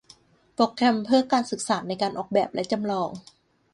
[0.55, 3.09] โปรแกรมเพื่อการศึกษาในการออกแบบและจำลอง